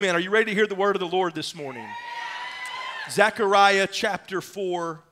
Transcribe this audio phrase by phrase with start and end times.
[0.00, 0.14] Amen.
[0.14, 1.84] Are you ready to hear the word of the Lord this morning?
[3.10, 5.02] Zechariah chapter 4,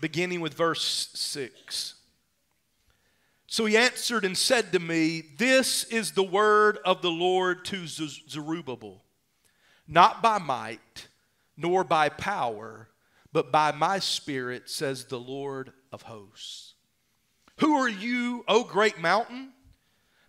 [0.00, 1.94] beginning with verse 6.
[3.46, 7.86] So he answered and said to me, This is the word of the Lord to
[7.86, 9.04] Zerubbabel,
[9.86, 11.08] not by might,
[11.54, 12.88] nor by power,
[13.30, 16.76] but by my spirit, says the Lord of hosts.
[17.58, 19.52] Who are you, O great mountain?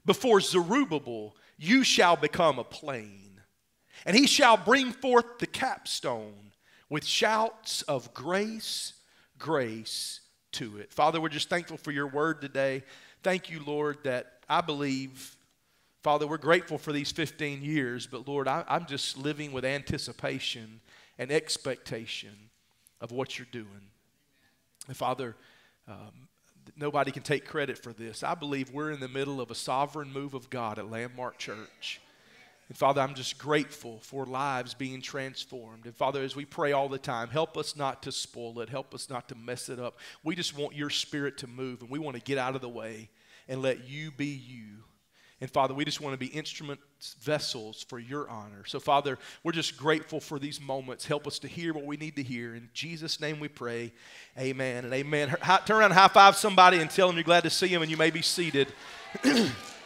[0.05, 3.26] Before Zerubbabel, you shall become a plain
[4.07, 6.53] and he shall bring forth the capstone
[6.89, 8.93] with shouts of grace,
[9.37, 10.21] grace
[10.53, 10.93] to it.
[10.93, 12.83] Father, we're just thankful for your word today.
[13.21, 15.35] Thank you, Lord, that I believe,
[16.03, 20.79] Father, we're grateful for these 15 years, but Lord, I, am just living with anticipation
[21.19, 22.31] and expectation
[23.01, 23.89] of what you're doing.
[24.87, 25.35] And Father,
[25.85, 26.29] um,
[26.77, 28.23] nobody can take credit for this.
[28.23, 31.99] I believe we're in the middle of a sovereign move of God at Landmark Church.
[32.69, 35.85] And Father, I'm just grateful for lives being transformed.
[35.85, 38.93] And Father, as we pray all the time, help us not to spoil it, help
[38.93, 39.97] us not to mess it up.
[40.23, 42.69] We just want your spirit to move, and we want to get out of the
[42.69, 43.09] way
[43.47, 44.83] and let you be you.
[45.39, 48.65] And Father, we just want to be instruments, vessels for your honor.
[48.65, 51.05] So, Father, we're just grateful for these moments.
[51.05, 52.55] Help us to hear what we need to hear.
[52.55, 53.93] In Jesus' name we pray.
[54.37, 55.35] Amen and amen.
[55.65, 57.97] Turn around high five somebody and tell them you're glad to see them and you
[57.97, 58.67] may be seated.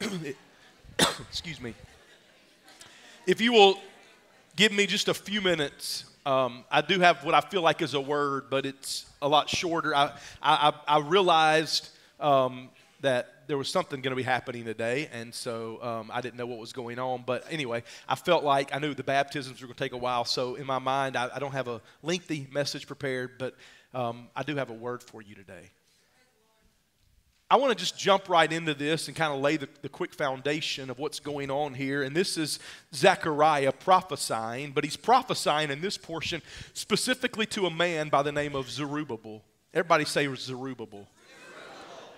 [1.28, 1.74] excuse me.
[3.26, 3.78] If you will
[4.56, 7.94] give me just a few minutes, um, I do have what I feel like is
[7.94, 9.94] a word, but it's a lot shorter.
[9.94, 12.68] I, I, I realized um,
[13.00, 16.46] that there was something going to be happening today, and so um, I didn't know
[16.46, 17.24] what was going on.
[17.26, 20.24] But anyway, I felt like I knew the baptisms were going to take a while,
[20.24, 23.54] so in my mind, I, I don't have a lengthy message prepared, but
[23.94, 25.70] um, I do have a word for you today.
[27.50, 30.12] I want to just jump right into this and kind of lay the, the, quick
[30.12, 32.02] foundation of what's going on here.
[32.02, 32.58] And this is
[32.94, 36.42] Zechariah prophesying, but he's prophesying in this portion
[36.74, 39.42] specifically to a man by the name of Zerubbabel.
[39.72, 40.36] Everybody say Zerubbabel.
[40.36, 41.08] Zerubbabel.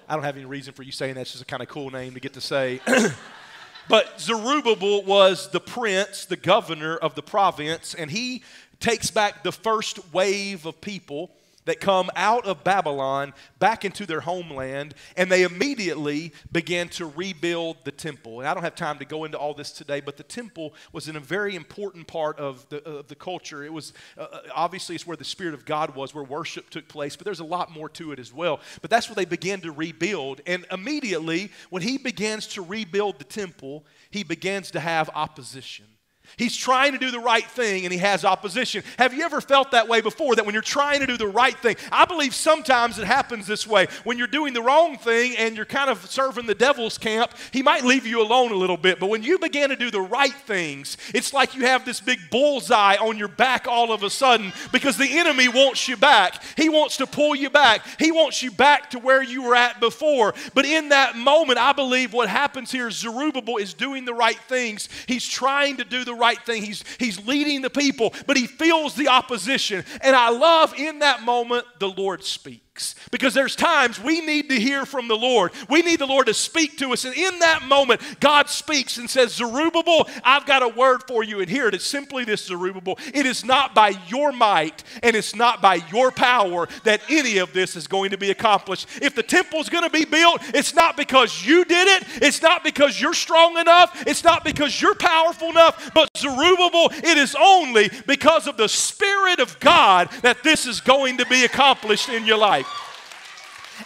[0.08, 2.14] I don't have any reason for you saying that's just a kind of cool name
[2.14, 2.80] to get to say.
[3.88, 8.42] but Zerubbabel was the prince, the governor of the province, and he
[8.80, 11.30] takes back the first wave of people
[11.64, 17.76] that come out of Babylon back into their homeland, and they immediately began to rebuild
[17.84, 18.40] the temple.
[18.40, 21.08] And I don't have time to go into all this today, but the temple was
[21.08, 23.62] in a very important part of the, of the culture.
[23.64, 26.88] It was uh, uh, obviously it's where the Spirit of God was, where worship took
[26.88, 28.60] place, but there's a lot more to it as well.
[28.80, 30.40] But that's where they began to rebuild.
[30.46, 35.86] And immediately, when he begins to rebuild the temple, he begins to have opposition.
[36.36, 38.82] He's trying to do the right thing and he has opposition.
[38.98, 40.36] Have you ever felt that way before?
[40.36, 43.66] That when you're trying to do the right thing, I believe sometimes it happens this
[43.66, 43.88] way.
[44.04, 47.62] When you're doing the wrong thing and you're kind of serving the devil's camp, he
[47.62, 49.00] might leave you alone a little bit.
[49.00, 52.18] But when you begin to do the right things, it's like you have this big
[52.30, 56.42] bullseye on your back all of a sudden because the enemy wants you back.
[56.56, 59.80] He wants to pull you back, he wants you back to where you were at
[59.80, 60.34] before.
[60.54, 64.38] But in that moment, I believe what happens here is Zerubbabel is doing the right
[64.48, 66.62] things, he's trying to do the right thing.
[66.62, 69.84] He's, he's leading the people, but he feels the opposition.
[70.02, 72.69] And I love in that moment, the Lord speaks
[73.10, 75.52] because there's times we need to hear from the Lord.
[75.68, 77.04] We need the Lord to speak to us.
[77.04, 81.40] And in that moment, God speaks and says, Zerubbabel, I've got a word for you.
[81.40, 82.98] And here it is simply this, Zerubbabel.
[83.12, 87.52] It is not by your might and it's not by your power that any of
[87.52, 88.86] this is going to be accomplished.
[89.02, 92.64] If the temple's going to be built, it's not because you did it, it's not
[92.64, 97.90] because you're strong enough, it's not because you're powerful enough, but Zerubbabel, it is only
[98.06, 102.38] because of the Spirit of God that this is going to be accomplished in your
[102.38, 102.66] life.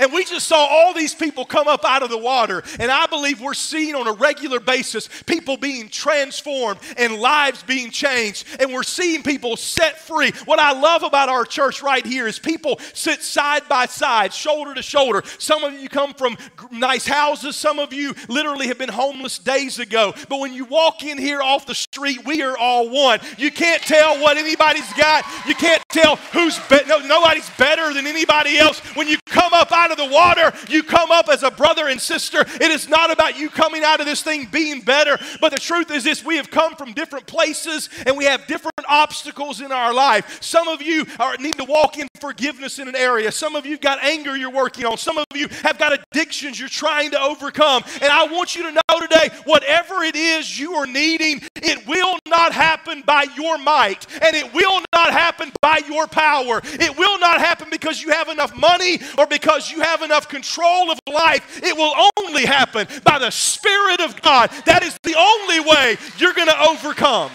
[0.01, 2.63] And we just saw all these people come up out of the water.
[2.79, 7.91] And I believe we're seeing on a regular basis people being transformed and lives being
[7.91, 8.47] changed.
[8.61, 10.33] And we're seeing people set free.
[10.45, 14.75] What I love about our church right here is people sit side by side, shoulder
[14.75, 15.23] to shoulder.
[15.39, 16.37] Some of you come from
[16.71, 20.15] nice houses, some of you literally have been homeless days ago.
[20.29, 23.21] But when you walk in here off the street, we are all one.
[23.39, 28.59] You can't tell what anybody's got, you can't tell who's no, nobody's better than anybody
[28.59, 28.81] else.
[28.97, 31.89] When you come up out out of the water, you come up as a brother
[31.89, 32.41] and sister.
[32.41, 35.19] It is not about you coming out of this thing being better.
[35.41, 38.73] But the truth is this we have come from different places and we have different
[38.89, 40.43] obstacles in our life.
[40.43, 43.31] Some of you are, need to walk in forgiveness in an area.
[43.31, 44.97] Some of you got anger you're working on.
[44.97, 47.85] Some of you have got addictions you're trying to overcome.
[48.01, 52.19] And I want you to know today whatever it is you are needing, it will
[52.27, 56.61] not happen by your might and it will not happen by your power.
[56.65, 60.91] It will not happen because you have enough money or because you have enough control
[60.91, 61.63] of life.
[61.63, 64.51] It will only happen by the Spirit of God.
[64.67, 67.31] That is the only way you're going to overcome.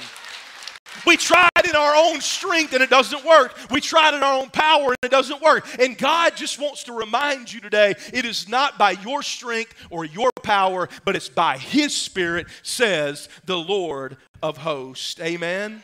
[1.06, 3.58] We tried in our own strength and it doesn't work.
[3.72, 5.68] We tried in our own power and it doesn't work.
[5.80, 10.06] And God just wants to remind you today it is not by your strength or
[10.06, 15.20] your power, but it's by His Spirit, says the Lord of hosts.
[15.22, 15.84] Amen.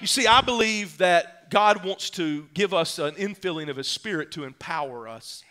[0.00, 4.30] You see, I believe that God wants to give us an infilling of His Spirit
[4.32, 5.42] to empower us.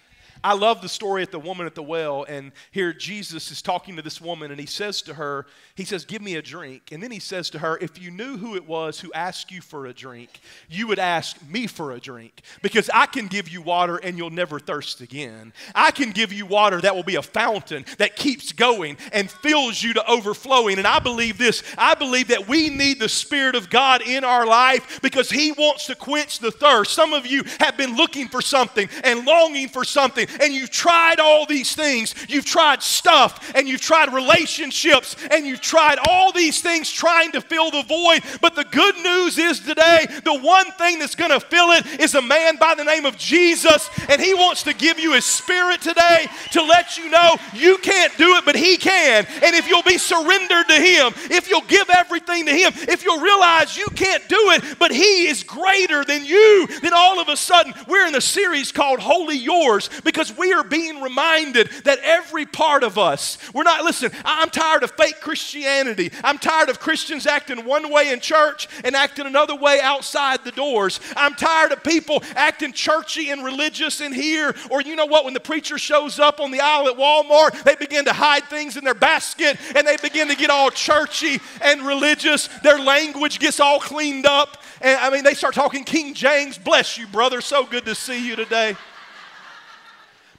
[0.48, 3.98] I love the story at the woman at the well, and here Jesus is talking
[3.98, 5.46] to this woman, and he says to her,
[5.76, 6.94] He says, Give me a drink.
[6.94, 9.60] And then he says to her, If you knew who it was who asked you
[9.60, 10.40] for a drink,
[10.70, 14.30] you would ask me for a drink, because I can give you water and you'll
[14.30, 15.52] never thirst again.
[15.76, 19.84] I can give you water that will be a fountain that keeps going and fills
[19.84, 20.78] you to overflowing.
[20.78, 24.46] And I believe this I believe that we need the Spirit of God in our
[24.46, 26.94] life because He wants to quench the thirst.
[26.94, 31.20] Some of you have been looking for something and longing for something and you've tried
[31.20, 32.16] all these things.
[32.28, 37.42] You've tried stuff and you've tried relationships and you've tried all these things trying to
[37.42, 38.22] fill the void.
[38.42, 42.16] But the good news is today, the one thing that's going to fill it is
[42.16, 43.90] a man by the name of Jesus.
[44.10, 48.16] And he wants to give you his spirit today to let you know you can't
[48.18, 49.26] do it, but he can.
[49.44, 53.22] And if you'll be surrendered to him, if you'll give everything to him, if you'll
[53.22, 57.38] realize you can't do it, but he is greater than you, then all of a
[57.38, 62.00] sudden we're in a series called Wholly Yours because because we are being reminded that
[62.02, 66.12] every part of us, we're not, listen, I'm tired of fake Christianity.
[66.24, 70.52] I'm tired of Christians acting one way in church and acting another way outside the
[70.52, 71.00] doors.
[71.16, 74.56] I'm tired of people acting churchy and religious in here.
[74.72, 77.76] Or you know what, when the preacher shows up on the aisle at Walmart, they
[77.76, 81.86] begin to hide things in their basket and they begin to get all churchy and
[81.86, 82.48] religious.
[82.64, 84.64] Their language gets all cleaned up.
[84.82, 86.58] And I mean, they start talking King James.
[86.58, 87.40] Bless you, brother.
[87.40, 88.76] So good to see you today.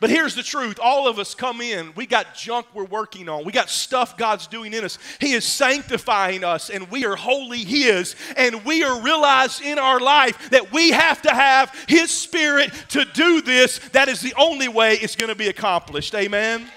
[0.00, 3.44] But here's the truth all of us come in, we got junk we're working on,
[3.44, 4.98] we got stuff God's doing in us.
[5.20, 8.14] He is sanctifying us, and we are wholly His.
[8.36, 13.04] And we are realized in our life that we have to have His Spirit to
[13.06, 13.78] do this.
[13.90, 16.14] That is the only way it's going to be accomplished.
[16.14, 16.68] Amen.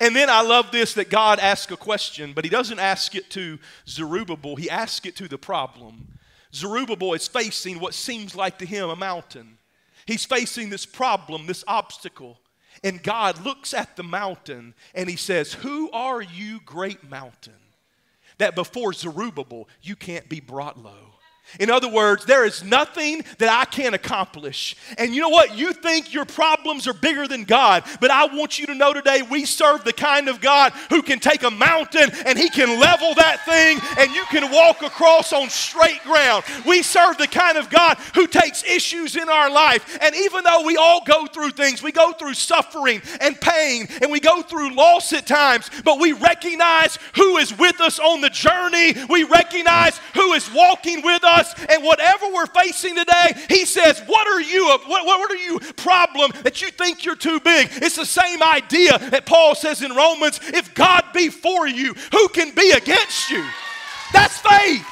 [0.00, 3.30] And then I love this that God asks a question, but He doesn't ask it
[3.30, 3.58] to
[3.88, 6.08] Zerubbabel, He asks it to the problem.
[6.54, 9.56] Zerubbabel is facing what seems like to him a mountain.
[10.06, 12.38] He's facing this problem, this obstacle.
[12.82, 17.52] And God looks at the mountain and he says, Who are you, great mountain?
[18.38, 21.14] That before Zerubbabel, you can't be brought low.
[21.60, 24.74] In other words, there is nothing that I can't accomplish.
[24.96, 25.56] And you know what?
[25.56, 29.22] You think your problems are bigger than God, but I want you to know today
[29.22, 33.14] we serve the kind of God who can take a mountain and he can level
[33.14, 36.44] that thing and you can walk across on straight ground.
[36.66, 39.98] We serve the kind of God who takes issues in our life.
[40.00, 44.10] And even though we all go through things, we go through suffering and pain and
[44.10, 48.30] we go through loss at times, but we recognize who is with us on the
[48.30, 48.94] journey.
[49.10, 51.54] We recognize who is walking with us us.
[51.68, 56.32] And whatever we're facing today, He says, What are you, what, what are you problem
[56.42, 57.68] that you think you're too big?
[57.76, 62.28] It's the same idea that Paul says in Romans if God be for you, who
[62.28, 63.44] can be against you?
[64.12, 64.86] That's faith.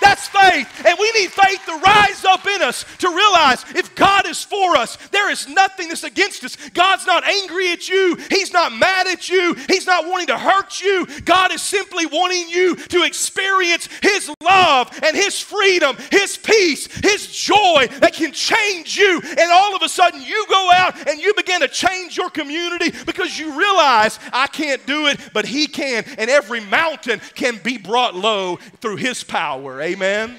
[0.00, 0.68] That's faith.
[0.86, 4.76] And we need faith to rise up in us to realize if God is for
[4.76, 6.56] us, there is nothing that's against us.
[6.74, 8.16] God's not angry at you.
[8.30, 9.54] He's not mad at you.
[9.68, 11.06] He's not wanting to hurt you.
[11.24, 17.26] God is simply wanting you to experience His love and His freedom, His peace, His
[17.32, 19.20] joy that can change you.
[19.22, 22.92] And all of a sudden, you go out and you begin to change your community
[23.06, 26.04] because you realize I can't do it, but He can.
[26.18, 29.80] And every mountain can be brought low through His power.
[29.86, 30.36] Amen.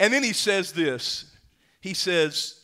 [0.00, 1.34] And then he says this
[1.80, 2.60] he says,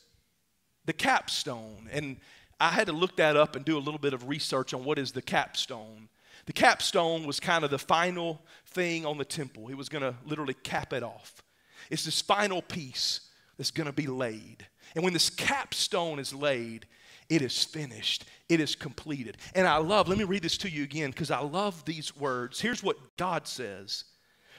[0.84, 1.88] the capstone.
[1.90, 2.18] And
[2.60, 4.98] I had to look that up and do a little bit of research on what
[4.98, 6.10] is the capstone.
[6.44, 9.66] The capstone was kind of the final thing on the temple.
[9.68, 11.42] He was going to literally cap it off.
[11.90, 13.20] It's this final piece
[13.56, 14.66] that's going to be laid.
[14.94, 16.84] And when this capstone is laid,
[17.30, 18.26] it is finished.
[18.50, 19.38] It is completed.
[19.54, 22.60] And I love, let me read this to you again because I love these words.
[22.60, 24.04] Here's what God says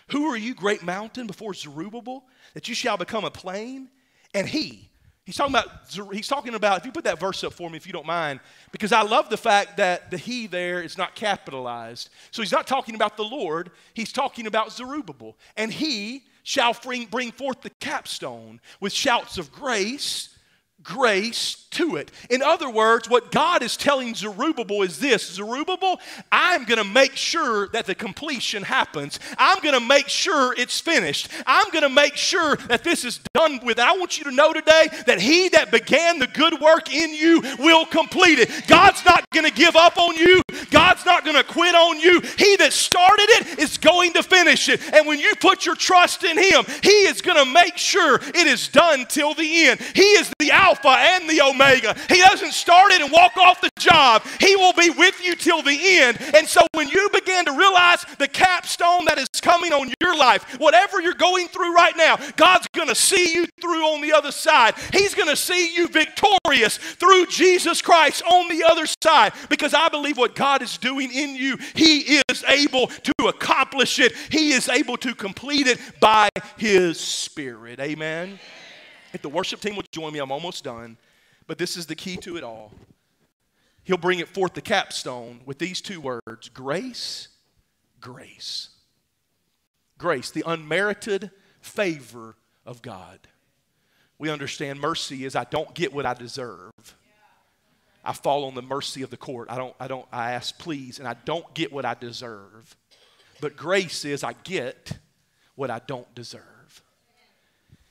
[0.10, 3.90] who are you, great mountain, before Zerubbabel, that you shall become a plain?
[4.34, 4.90] And he,
[5.26, 7.88] He's talking about, he's talking about, if you put that verse up for me, if
[7.88, 8.40] you don't mind,
[8.72, 12.10] because I love the fact that the he there is not capitalized.
[12.30, 15.36] So he's not talking about the Lord, he's talking about Zerubbabel.
[15.58, 20.35] And he shall bring, bring forth the capstone with shouts of grace
[20.86, 22.12] grace to it.
[22.30, 26.00] In other words, what God is telling Zerubbabel is this Zerubbabel,
[26.32, 29.20] I'm going to make sure that the completion happens.
[29.38, 31.30] I'm going to make sure it's finished.
[31.46, 33.80] I'm going to make sure that this is done with.
[33.80, 37.42] I want you to know today that he that began the good work in you
[37.60, 38.50] will complete it.
[38.68, 42.22] God's not going to give up on you, God's not going to quit on you.
[42.38, 44.82] He that started it is going to finish it.
[44.94, 48.48] And when you put your trust in him, he is going to make sure it
[48.48, 49.82] is done till the end.
[49.94, 51.96] He is the Alpha and the Omega.
[52.10, 54.24] He doesn't start it and walk off the job.
[54.40, 56.18] He will be with you till the end.
[56.36, 60.60] And so when you begin to realize the capstone that is coming on your life,
[60.60, 64.32] whatever you're going through right now, God's going to see you through on the other
[64.32, 64.76] side.
[64.92, 69.90] He's going to see you victorious through Jesus Christ on the other side because I
[69.90, 74.14] believe what God is doing in you, He is able to accomplish it.
[74.30, 77.80] He is able to complete it by His Spirit.
[77.80, 78.40] Amen.
[79.16, 80.98] If the worship team would join me, I'm almost done.
[81.48, 82.74] But this is the key to it all.
[83.86, 87.30] He'll bring it forth the capstone with these two words grace,
[88.02, 88.70] grace.
[89.98, 91.32] Grace, the unmerited
[91.62, 93.20] favor of God.
[94.20, 96.74] We understand mercy is I don't get what I deserve.
[98.04, 99.50] I fall on the mercy of the court.
[99.50, 102.76] I don't, I don't, I ask please, and I don't get what I deserve.
[103.40, 104.92] But grace is I get
[105.56, 106.55] what I don't deserve.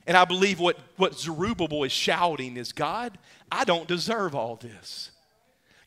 [0.06, 3.16] And I believe what, what Zerubbabel is shouting is God,
[3.50, 5.10] I don't deserve all this.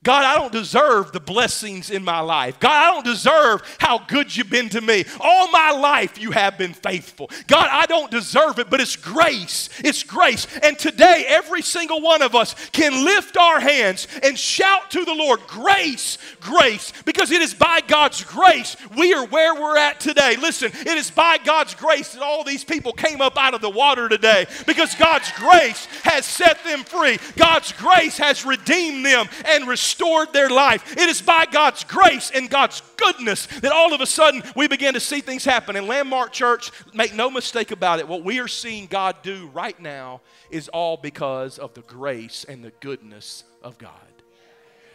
[0.03, 2.59] God, I don't deserve the blessings in my life.
[2.59, 5.03] God, I don't deserve how good you've been to me.
[5.19, 7.29] All my life you have been faithful.
[7.47, 9.69] God, I don't deserve it, but it's grace.
[9.83, 10.47] It's grace.
[10.63, 15.13] And today, every single one of us can lift our hands and shout to the
[15.13, 20.35] Lord, Grace, grace, because it is by God's grace we are where we're at today.
[20.37, 23.69] Listen, it is by God's grace that all these people came up out of the
[23.69, 27.19] water today because God's grace has set them free.
[27.35, 30.97] God's grace has redeemed them and restored restored their life.
[30.97, 34.93] It is by God's grace and God's goodness that all of a sudden we begin
[34.95, 35.77] to see things happen.
[35.77, 39.79] In Landmark Church, make no mistake about it, what we are seeing God do right
[39.79, 40.19] now
[40.51, 43.91] is all because of the grace and the goodness of God.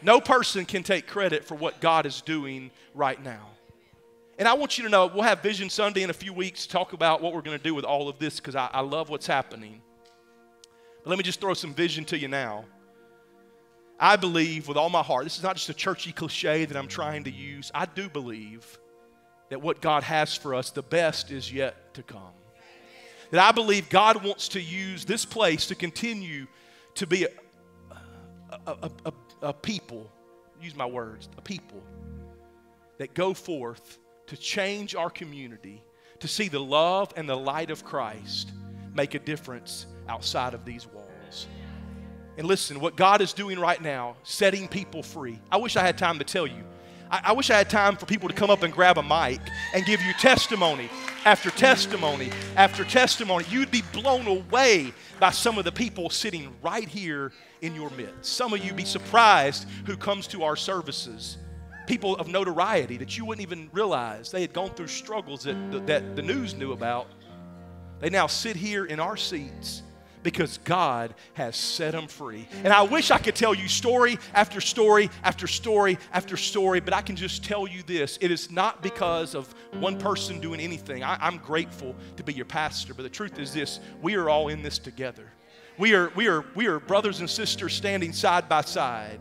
[0.02, 3.48] No person can take credit for what God is doing right now.
[4.38, 6.72] And I want you to know we'll have Vision Sunday in a few weeks to
[6.72, 9.08] talk about what we're going to do with all of this because I, I, love
[9.08, 9.80] what's happening.
[11.02, 12.64] But let me just throw some vision to you now.
[14.02, 16.88] I believe with all my heart, this is not just a churchy cliche that I'm
[16.88, 17.70] trying to use.
[17.72, 18.80] I do believe
[19.48, 22.32] that what God has for us, the best is yet to come.
[23.30, 26.48] That I believe God wants to use this place to continue
[26.96, 30.10] to be a, a, a, a people,
[30.60, 31.80] use my words, a people
[32.98, 35.80] that go forth to change our community,
[36.18, 38.50] to see the love and the light of Christ
[38.92, 41.46] make a difference outside of these walls.
[42.38, 45.38] And listen, what God is doing right now, setting people free.
[45.50, 46.64] I wish I had time to tell you.
[47.10, 49.40] I, I, wish I had time for people to come up and grab a mic
[49.74, 50.88] and give you testimony
[51.26, 53.44] after testimony after testimony.
[53.50, 58.34] You'd be blown away by some of the people sitting right here in your midst.
[58.34, 61.36] Some of you be surprised who comes to our services.
[61.86, 66.16] People of notoriety that you wouldn't even realize they had gone through struggles that, that
[66.16, 67.08] the news knew about.
[68.00, 69.82] They now sit here in our seats
[70.22, 72.48] because God has set them free.
[72.64, 76.94] And I wish I could tell you story after story after story after story, but
[76.94, 81.02] I can just tell you this it is not because of one person doing anything.
[81.02, 84.48] I, am grateful to be your pastor, but the truth is this we are all
[84.48, 85.32] in this together.
[85.78, 89.20] We are, we, are, we are brothers and sisters standing side by side.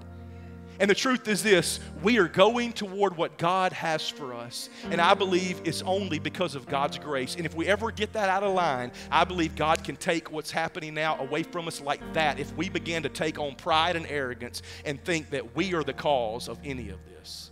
[0.82, 4.68] And the truth is this we are going toward what God has for us.
[4.90, 7.36] And I believe it's only because of God's grace.
[7.36, 10.50] And if we ever get that out of line, I believe God can take what's
[10.50, 14.08] happening now away from us like that if we begin to take on pride and
[14.08, 17.52] arrogance and think that we are the cause of any of this.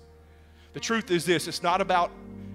[0.74, 2.10] The truth is this it's not about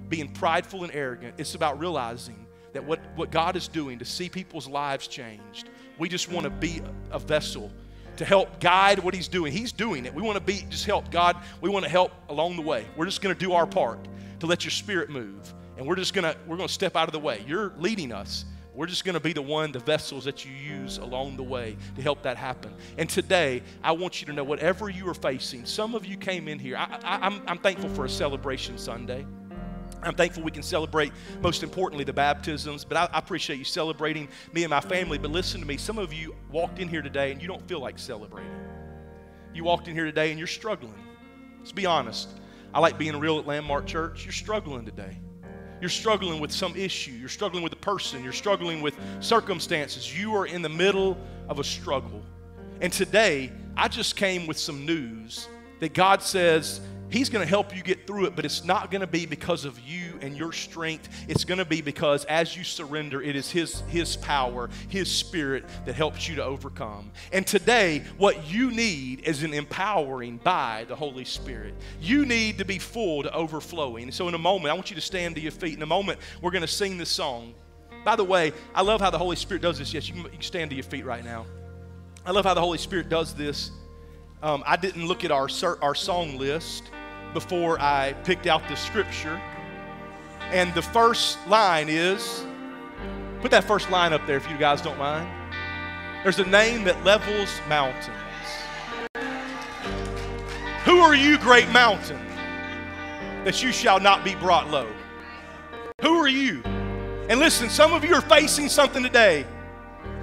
[0.09, 4.29] being prideful and arrogant, it's about realizing that what, what God is doing to see
[4.29, 5.69] people's lives changed.
[5.99, 7.71] We just want to be a vessel
[8.17, 9.53] to help guide what he's doing.
[9.53, 10.15] He's doing it.
[10.15, 11.37] We want to be just help God.
[11.61, 12.87] We want to help along the way.
[12.97, 13.99] We're just going to do our part
[14.41, 15.53] to let your spirit move.
[15.77, 17.45] And we're just going to we're going to step out of the way.
[17.47, 18.45] You're leading us.
[18.75, 21.77] We're just going to be the one, the vessels that you use along the way
[21.95, 22.75] to help that happen.
[22.99, 26.49] And today, I want you to know whatever you are facing, some of you came
[26.49, 26.77] in here.
[26.77, 29.25] I, am thankful for a celebration Sunday.
[30.07, 34.29] I'm thankful we can celebrate, most importantly, the baptisms, but I, I, appreciate you celebrating
[34.53, 35.19] me and my family.
[35.19, 37.81] But listen to me, some of you walked in here today and you don't feel
[37.81, 38.51] like celebrating.
[39.55, 41.03] You walked in here today and you're struggling.
[41.59, 42.29] Let's be honest.
[42.73, 44.25] I like being real at Landmark Church.
[44.25, 45.17] You're struggling today.
[45.81, 47.13] You're struggling with some issue.
[47.13, 48.25] You're struggling with a person.
[48.25, 50.19] You're struggling with circumstances.
[50.19, 51.19] You are in the middle
[51.49, 52.23] of a struggle.
[52.81, 55.49] And today, I just came with some news
[55.81, 56.81] that God says
[57.15, 59.65] He's going to help you get through it, but it's not going to be because
[59.65, 61.09] of you and your strength.
[61.29, 65.65] It's going to be because as you surrender, it is His, His power, His Spirit
[65.87, 67.13] that helps you to overcome.
[67.33, 71.75] And today, what you need is an empowering by the Holy Spirit.
[72.01, 74.11] You need to be full to overflowing.
[74.11, 75.77] So, in a moment, I want you to stand to your feet.
[75.77, 77.55] In a moment, we're going to sing this song.
[78.05, 79.95] By the way, I love how the Holy Spirit does this.
[79.95, 81.47] Yes, you can, you can stand to your feet right now.
[82.27, 83.71] I love how the Holy Spirit does this.
[84.43, 85.49] Um, I didn't look at our,
[85.81, 86.91] our song list
[87.35, 89.41] before I picked out the scripture.
[90.51, 92.45] And the first line is
[93.43, 95.29] put that first line up there if you guys don't mind.
[96.23, 98.17] There's a name that levels mountains.
[100.85, 102.25] Who are you, great mountain,
[103.45, 104.89] that you shall not be brought low?
[106.01, 106.63] Who are you?
[107.29, 109.45] And listen, some of you are facing something today,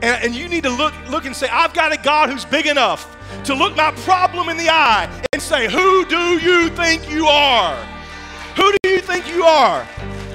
[0.02, 2.66] and, and you need to look, look and say, I've got a God who's big
[2.66, 7.28] enough to look my problem in the eye and say, Who do you think you
[7.28, 7.76] are?
[8.56, 9.88] Who do you think you are?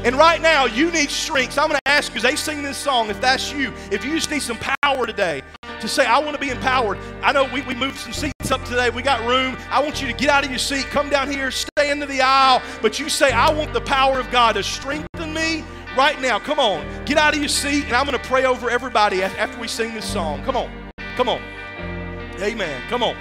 [0.05, 1.55] And right now, you need strength.
[1.55, 4.05] So I'm going to ask you as they sing this song, if that's you, if
[4.05, 5.43] you just need some power today
[5.81, 6.99] to say, I want to be empowered.
[7.23, 8.88] I know we, we moved some seats up today.
[8.88, 9.57] We got room.
[9.69, 12.21] I want you to get out of your seat, come down here, stay into the
[12.21, 12.62] aisle.
[12.83, 15.65] But you say, I want the power of God to strengthen me
[15.97, 16.38] right now.
[16.38, 17.05] Come on.
[17.05, 19.95] Get out of your seat, and I'm going to pray over everybody after we sing
[19.95, 20.45] this song.
[20.45, 20.71] Come on.
[21.17, 21.41] Come on.
[22.41, 22.83] Amen.
[22.88, 23.17] Come on.